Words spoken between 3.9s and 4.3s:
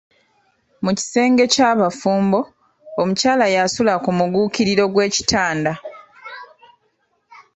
ku